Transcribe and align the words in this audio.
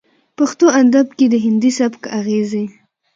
پښتو 0.37 0.65
ادب 0.81 1.07
کې 1.17 1.25
د 1.29 1.35
هندي 1.45 1.71
سبک 1.79 2.01
اغېزې 2.19 2.65